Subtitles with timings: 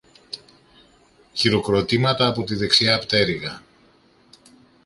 [1.33, 3.61] Χειροκροτήματα από τη δεξιά πτέρυγα